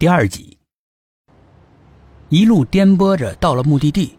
[0.00, 0.56] 第二集，
[2.30, 4.16] 一路颠簸着到了目的地，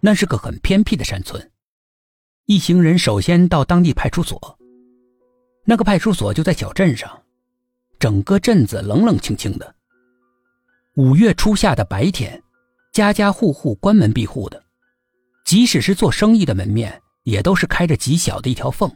[0.00, 1.52] 那是个很偏僻的山村。
[2.46, 4.58] 一行人首先到当地派出所，
[5.66, 7.22] 那个派出所就在小镇上，
[7.98, 9.74] 整个镇子冷冷清清的。
[10.96, 12.42] 五月初夏的白天，
[12.90, 14.64] 家家户户关门闭户的，
[15.44, 18.90] 即使是做生意的门面，也都是开着极小的一条缝。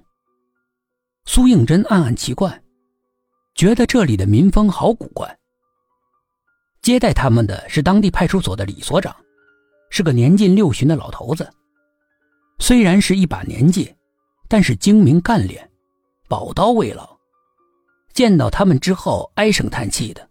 [1.27, 2.63] 苏应真暗暗奇怪，
[3.55, 5.39] 觉得这里的民风好古怪。
[6.89, 9.15] 接待他们的是当地派出所的李所长，
[9.91, 11.47] 是个年近六旬的老头子。
[12.61, 13.95] 虽然是一把年纪，
[14.49, 15.71] 但是精明干练，
[16.29, 17.15] 宝刀未老。
[18.15, 20.27] 见到他们之后，唉声叹气的：“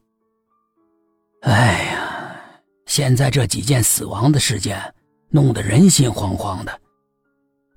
[1.46, 2.36] 哎呀，
[2.88, 4.82] 现在这几件死亡的事件，
[5.30, 6.82] 弄得人心惶惶的。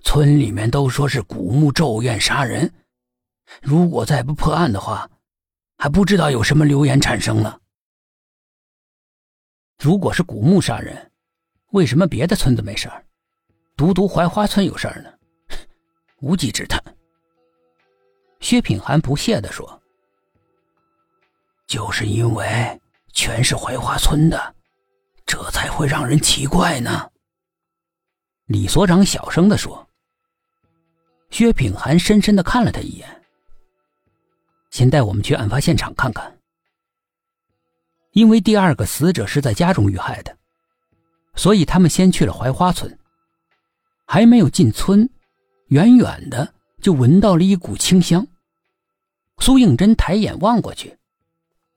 [0.02, 2.72] 村里面都说是古墓咒怨杀人，
[3.60, 5.06] 如果再不破案的话，
[5.76, 7.54] 还不知道有什么流言产生呢。”
[9.80, 11.10] 如果是古墓杀人，
[11.70, 13.02] 为什么别的村子没事儿，
[13.74, 15.10] 独独槐花村有事儿呢？
[16.20, 16.78] 无稽之谈。
[18.40, 19.80] 薛品涵不屑地说
[21.66, 22.78] ：“就是因为
[23.14, 24.54] 全是槐花村的，
[25.24, 27.10] 这才会让人奇怪呢。”
[28.48, 29.86] 李所长小声地说。
[31.30, 33.08] 薛品涵深深的看了他一眼。
[34.70, 36.39] 先带我们去案发现场看看。
[38.12, 40.36] 因为第二个死者是在家中遇害的，
[41.34, 42.98] 所以他们先去了槐花村。
[44.06, 45.08] 还没有进村，
[45.68, 48.26] 远远的就闻到了一股清香。
[49.38, 50.98] 苏应真抬眼望过去，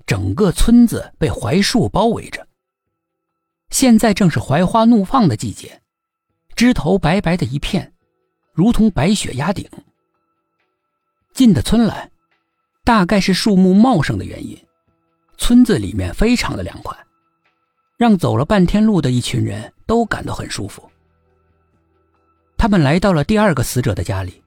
[0.06, 2.48] 整个村子被槐树包围着。
[3.70, 5.82] 现在正是槐花怒放的季节，
[6.56, 7.94] 枝头白白的一片，
[8.52, 9.70] 如同白雪压顶。
[11.34, 12.10] 进的村来，
[12.84, 14.58] 大概是树木茂盛的原因。
[15.44, 16.98] 村子里面非常的凉快，
[17.98, 20.90] 让走了半天路的一群人都感到很舒服。
[22.56, 24.42] 他们来到了第二个死者的家里，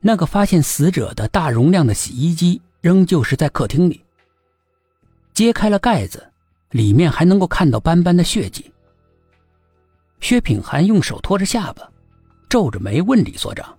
[0.00, 4.02] 那个发现死者的大容量的洗衣机仍旧是在客厅里。
[5.34, 6.26] 揭开了盖子，
[6.70, 8.72] 里面还能够看到斑斑的血迹。
[10.20, 11.86] 薛品涵用手托着下巴，
[12.48, 13.76] 皱着眉问李所长：“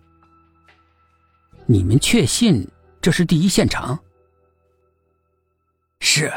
[1.66, 2.64] 你们确信
[3.02, 3.98] 这是第一现场？”
[6.00, 6.32] 是，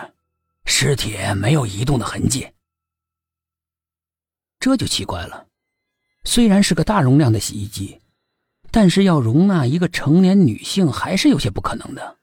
[0.64, 2.50] 尸体没有移动的痕迹。
[4.58, 5.46] 这就奇怪了，
[6.24, 8.00] 虽然是个大容量的洗衣机，
[8.70, 12.18] 但是要容纳一个成年女性还是有些不可能的，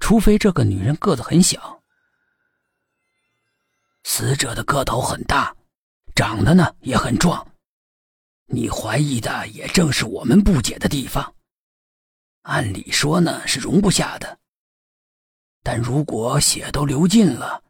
[0.00, 1.82] 除非这个女人个子很小。
[4.02, 5.56] 死者的个头很大，
[6.14, 7.46] 长得呢也很壮，
[8.46, 11.34] 你怀疑的也正是我们不解的地方。
[12.42, 14.38] 按理说呢是容不下的。
[15.64, 17.64] 但如果血都流尽了，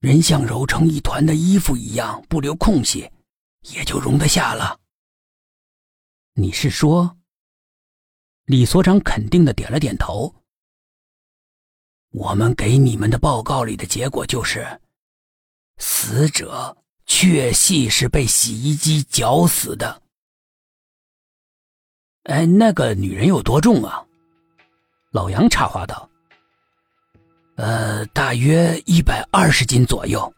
[0.00, 3.08] 人像揉成一团的衣服一样不留空隙，
[3.60, 4.80] 也就容得下了。
[6.34, 7.16] 你是说？
[8.46, 10.34] 李所长肯定的点了点头。
[12.10, 14.80] 我们给你们的报告里的结果就是，
[15.78, 20.02] 死者确系是被洗衣机绞死的。
[22.24, 24.04] 哎，那个女人有多重啊？
[25.12, 26.10] 老杨插话道。
[27.56, 30.32] 呃，大约一百二十斤左右。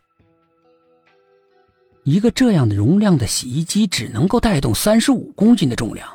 [2.04, 6.08] 一个这样的容量的洗衣机只能够带动三十五公斤的重量，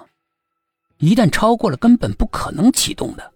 [0.97, 3.31] 一旦超过了，根本不可能启动的。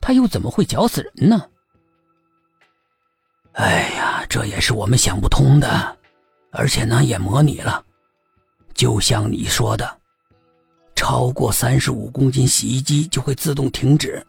[0.00, 1.46] 它又怎么会绞死人呢？
[3.52, 5.96] 哎呀，这也是我们想不通的，
[6.50, 7.84] 而且呢，也模拟了，
[8.72, 9.98] 就像你说的，
[10.96, 14.26] 超过三十五公斤，洗衣机就会自动停止。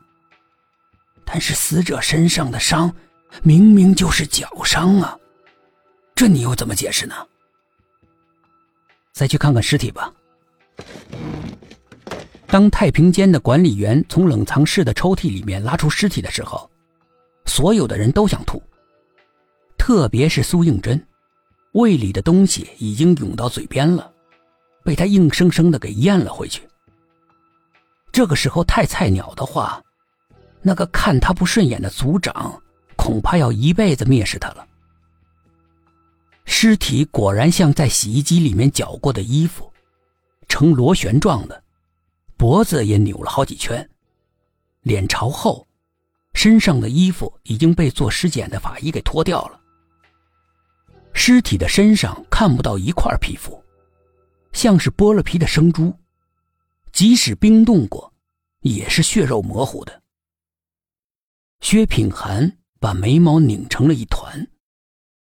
[1.33, 2.93] 但是死者身上的伤，
[3.41, 5.17] 明明就是脚伤啊，
[6.13, 7.15] 这你又怎么解释呢？
[9.13, 10.13] 再去看看尸体吧。
[12.45, 16.69] 当太平间的管理员从冷藏室的抽屉里面拉出尸体的时候，
[17.47, 18.61] 所有的人都想吐，
[19.75, 21.03] 特别是苏应真，
[21.71, 24.13] 胃里的东西已经涌到嘴边了，
[24.83, 26.61] 被他硬生生的给咽了回去。
[28.11, 29.81] 这个时候太菜鸟的话。
[30.63, 32.59] 那个看他不顺眼的族长，
[32.95, 34.65] 恐怕要一辈子蔑视他了。
[36.45, 39.71] 尸体果然像在洗衣机里面绞过的衣服，
[40.47, 41.63] 呈螺旋状的，
[42.37, 43.89] 脖子也扭了好几圈，
[44.81, 45.67] 脸朝后，
[46.33, 49.59] 身上的衣服已经被做尸检的法医给脱掉了。
[51.13, 53.61] 尸体的身上看不到一块皮肤，
[54.51, 55.93] 像是剥了皮的生猪，
[56.91, 58.11] 即使冰冻过，
[58.61, 60.02] 也是血肉模糊的。
[61.63, 64.49] 薛品涵把眉毛拧成了一团。